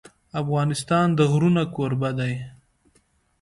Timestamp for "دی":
2.19-2.33